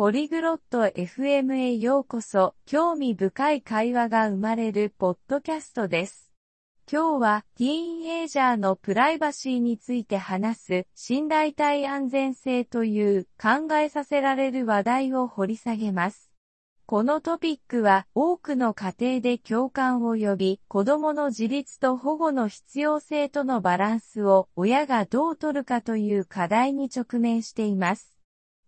[0.00, 6.32] ポリグロット FM へようこそ、興味深い会話が生まれるポッドキャストです。
[6.90, 16.30] 今日は、ティーンエイジャーのプライバシーについて話す、信頼体安全性という考えさせられる話題を掘り下げます。
[16.86, 28.19] このトピックは多くの家庭で共感を呼び、子供の自立と保護の必要性とのバランスを親がどう取るかという課題に直面しています。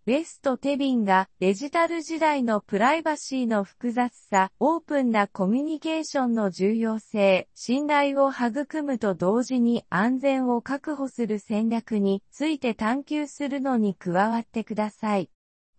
[0.05, 15.31] ベスト・テビンがデジタル時代のプライバシーの複雑さ、オープンなコミュニケーションの重要性、信頼を育むと同時に安全を確保する戦略について探求するのに加わってください。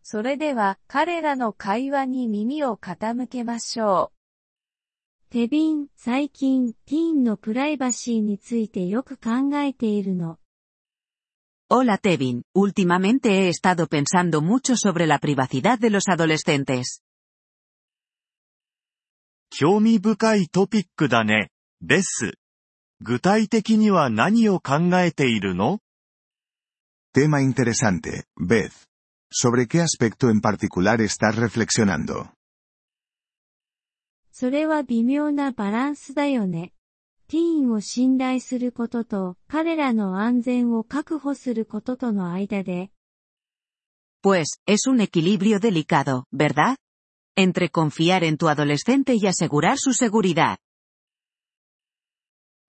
[0.03, 5.31] それでは彼らの会話に耳を傾けましょう。
[5.31, 10.37] テビン、最近、ティーンのプライバシーについてよく考えているの。
[11.72, 17.02] Hola Tevin, últimamente he estado pensando mucho sobre la privacidad de los adolescentes.
[19.50, 22.34] 興味深いトピックだね、ベス。
[23.00, 25.80] 具体的には何を考えているの
[27.12, 28.72] Tema interesante, Beth.
[29.30, 32.30] ¿Sobre qué aspecto en particular estás reflexionando?
[34.32, 36.72] それは微妙なバランスだよね。
[37.33, 42.91] ティーンを信頼することと、彼らの安全を確保することとの間で。
[44.21, 46.77] Pues, es un equilibrio delicado, ¿verdad?
[47.35, 50.57] Entre confiar en tu adolescente y asegurar su seguridad.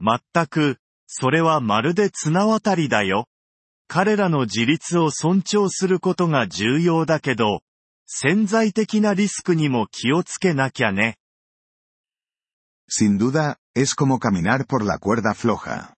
[0.00, 3.26] 全く、それはまるで綱渡りだよ。
[3.86, 7.60] 彼らの自立を尊重することが重要だけど、
[8.06, 11.18] 潜在的なリスクにも気をつけなきゃね。
[12.88, 15.93] Sin duda, es como caminar por la cuerda floja.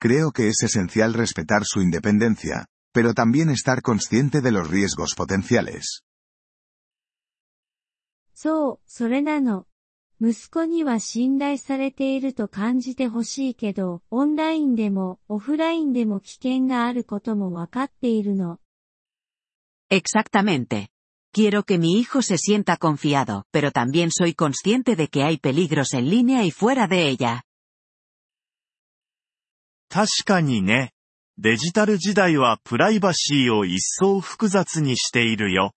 [0.00, 6.02] Creo que es esencial respetar su independencia, pero también estar consciente de los riesgos potenciales.
[8.34, 9.66] そう、それなの。
[10.20, 18.58] 息子には信頼されていると感じてほしいけど、オンラインでもオフラインでも危険があることもわかっているの。
[19.90, 20.88] Exactamente.
[21.32, 25.92] Quiero que mi hijo se sienta confiado, pero también soy consciente de que hay peligros
[25.92, 27.42] en línea y fuera de ella.
[29.88, 30.92] 確かにね。
[31.38, 35.72] デジタル時代はプライバシーを一層複雑にしているよ。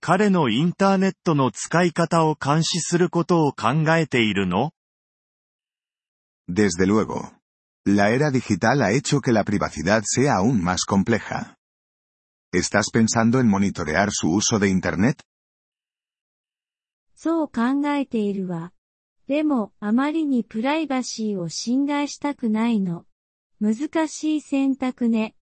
[0.00, 4.72] 彼のインターネットの使い方を監視することを考えているの
[6.48, 7.32] Desde luego.
[7.86, 11.56] La era digital ha hecho que la privacidad sea aún más compleja.
[12.51, 15.23] ¿Estás pensando en monitorear su uso de Internet?
[17.15, 18.71] そう考えているわ。
[19.27, 23.05] でも、あまりにプライバシーを侵害したくないの。
[23.59, 25.35] 難しい選択ね。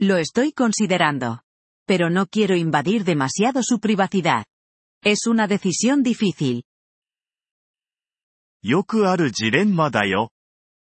[0.00, 1.40] Lo estoy considerando.
[1.86, 4.46] Pero no quiero invadir demasiado su privacidad.
[5.02, 6.62] Es una decisión difícil.
[8.62, 10.30] よくあるジレンマだよ。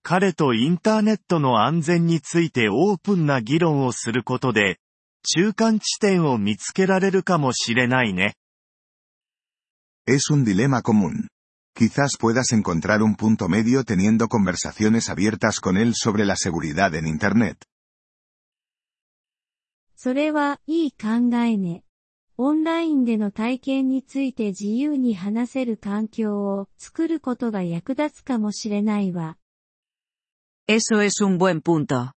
[0.04, 4.80] 彼とインターネットの安全についてオープンな議論をすることで、
[5.26, 8.36] 中間地点を見つけられるかもしれないね。
[10.08, 11.28] Es un dilema común.
[11.76, 17.08] Quizás puedas encontrar un punto medio teniendo conversaciones abiertas con él sobre la seguridad en
[17.08, 17.58] Internet.
[19.96, 21.84] それはいい考えね。
[22.38, 29.38] オンラインでの体験について自由に話せる環境を作ることが役立つかもしれないわ。
[30.68, 32.15] Eso es un buen punto.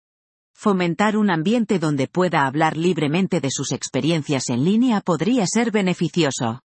[0.57, 6.61] Fomentar un ambiente donde pueda hablar libremente de sus experiencias en línea podría ser beneficioso.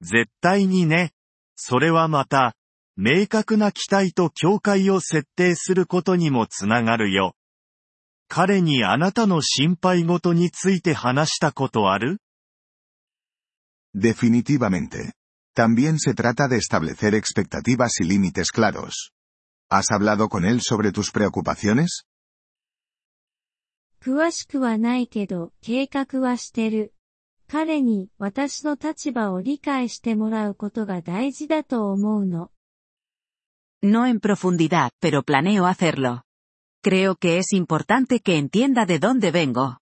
[0.00, 1.12] 絶対にね。
[1.54, 2.56] それはまた、
[2.96, 7.34] 明確な期待と境界を設定することにもつながるよ。
[8.28, 12.18] 彼にあなたの心配事について話したことある
[13.94, 15.12] Definitivamente.
[15.54, 19.12] También se trata de establecer expectativas y límites claros.
[19.68, 22.04] ¿Has hablado con él sobre tus preocupaciones?
[24.00, 26.92] 詳しくはないけど、計画はしてる。
[27.48, 32.50] 彼に私の立場を理解してもらうことが大事だと思うの。
[33.82, 36.22] No en profundidad, pero planeo hacerlo.
[36.82, 39.78] Creo que es importante que entienda de dónde vengo.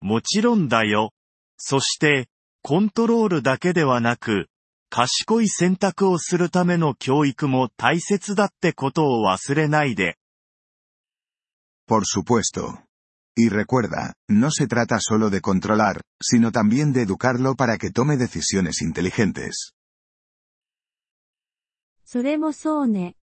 [0.00, 1.12] もちろんだよ。
[1.56, 2.28] そして、
[2.62, 4.48] コントロールだけではなく、
[4.90, 10.18] 賢い選択をするための教育も大切だってことを忘れないで。
[11.88, 12.84] Por supuesto.
[13.34, 18.18] Y recuerda, no se trata solo de controlar, sino también de educarlo para que tome
[18.18, 19.72] decisiones inteligentes.
[22.04, 23.16] それもそうね。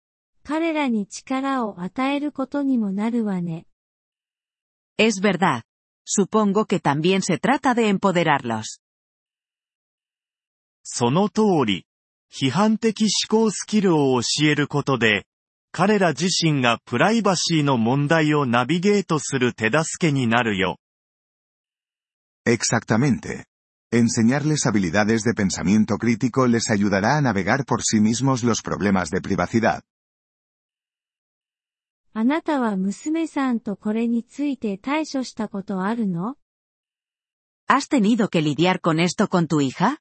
[0.45, 3.67] 彼らに力を与えることにもなるわね。
[4.97, 5.63] Es verdad.
[6.07, 8.79] Supongo que también se trata de empoderarlos.
[10.84, 11.86] その通り。
[12.32, 15.26] 批判的思考スキルを教えることで、
[15.74, 20.78] 彼ら自身がプライバシーの問題をナビゲートする手助けになるよ。
[22.46, 23.46] Exactamente.
[23.94, 29.22] Enseñarles habilidades de pensamiento crítico les ayudará a navegar por sí mismos los problemas de
[29.22, 29.84] privacidad.
[32.14, 36.36] あなたは娘さんとこれについて対処したことあるの
[37.70, 40.00] ¿Has tenido que lidiar con esto con tu hija?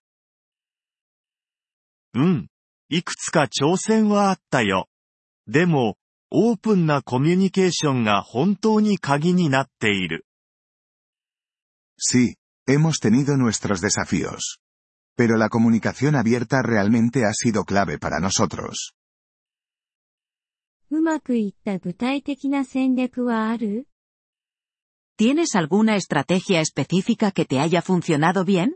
[2.13, 2.47] うん。
[2.89, 4.88] いくつか挑戦はあったよ。
[5.47, 5.97] でも、
[6.31, 10.25] オープンなコミュニケーションが本当に鍵になっている。
[11.97, 12.35] Sí,
[12.67, 14.59] hemos tenido nuestros desafíos.
[15.15, 18.94] Pero la comunicación abierta realmente ha sido clave para nosotros.
[20.91, 23.88] うまくいった具体的な戦略はある
[25.17, 28.75] ¿Tienes alguna estrategia específica que te haya funcionado bien?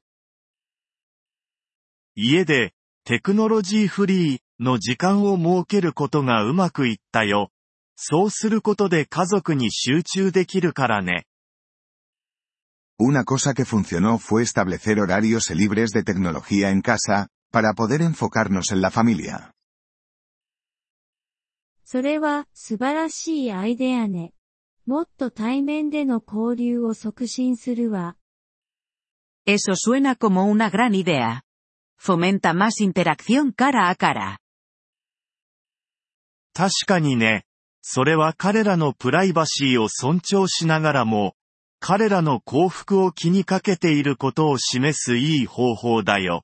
[2.15, 2.72] 家で、
[3.06, 7.50] テクノロジーフリーの時間を設けることがうまくいったよ。
[7.96, 11.26] そうすることで家族に集中できるからね。
[12.98, 18.80] Una cosa que funcionó fue establecer horarios libres de tecnología en casa, para poder enfocarnos en
[18.80, 19.52] la familia.
[21.84, 24.32] それは素晴らしいアイデアね。
[24.86, 28.16] もっと対面での交流を促進するわ。
[29.46, 31.43] Eso suena como una gran idea.
[32.06, 34.38] Fomenta más interacción cara a cara.
[36.52, 37.46] 確かにね。
[37.80, 41.34] それは彼らのプライバシーを尊重しながらも、
[41.80, 46.42] 彼らの幸福を気にかけていることを示すいい方法だよ。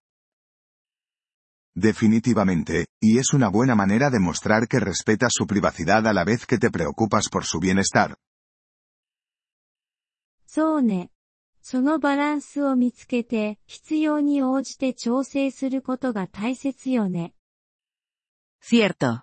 [1.77, 6.47] Definitivamente, y es una buena manera de mostrar que respetas su privacidad a la vez
[6.47, 8.17] que te preocupas por su bienestar.
[10.47, 11.11] そうね。
[11.63, 17.35] そのバランスを見つけて、必要に応じて調整することが大切よね。
[18.63, 19.23] Cierto.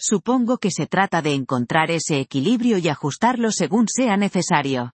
[0.00, 4.92] Supongo que se trata de encontrar ese equilibrio y ajustarlo según sea necesario.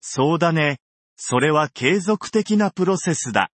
[0.00, 0.78] そうだね。
[1.16, 3.50] それは継続的なプロセスだ。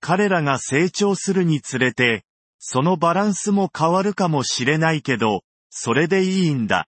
[0.00, 2.24] 彼らが成長するにつれて、
[2.58, 6.86] そのバランスも変わるかもしれないけど、それでいいんだ。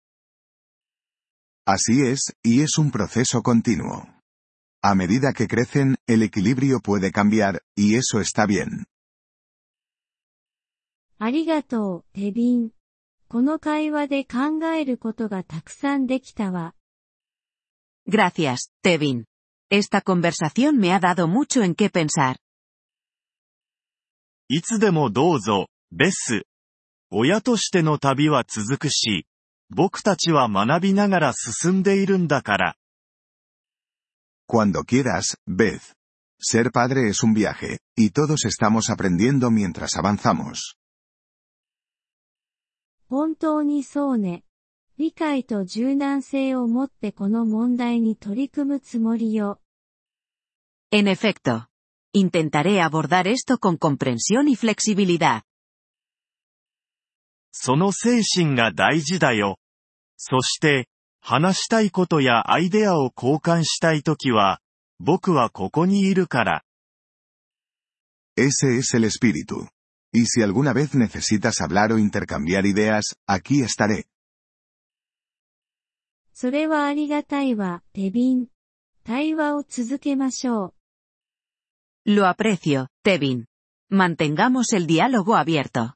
[1.66, 4.08] Así es, y es un proceso continuo.
[4.82, 8.86] A medida que crecen, el equilibrio puede cambiar, y eso está bien.
[11.22, 12.70] ありがとう、テビン。
[13.28, 16.74] この会話で考えることがたくさんできたわ。
[18.08, 19.24] Gracias, Tevin.
[19.70, 22.36] Esta conversación me ha dado mucho en qué pensar.
[24.48, 26.46] いつでもどうぞ、ベス。
[27.10, 29.26] 親としての旅は続くし、
[29.69, 32.75] 僕たちは学びながら進んでいるんだから。
[34.47, 35.95] Cuando quieras, Beth.
[36.39, 40.75] Ser padre es un viaje, y todos estamos aprendiendo mientras avanzamos.
[43.07, 44.43] 本当にそうね。
[44.97, 49.59] 理解と柔軟性を持ってこの問題に取り組むつもりよ。
[50.91, 51.67] En efecto.
[52.13, 55.43] Intentaré abordar esto con comprensión y flexibilidad.
[57.57, 59.59] その精神が大事だよ。
[60.17, 60.89] そして、
[61.21, 64.59] 話したいことやアイデアを交換したいときは、
[64.99, 66.63] 僕はここにいるから。
[68.37, 69.69] Ese es el espíritu.
[70.13, 74.05] Y si alguna vez necesitas hablar o intercambiar ideas, aquí estaré.
[76.33, 78.47] それはありがたいわ、テビン。
[79.05, 80.73] 対話を続けましょ
[82.05, 82.11] う。
[82.11, 83.45] Lo aprecio, Tevin.
[83.89, 85.95] Mantengamos el diálogo abierto.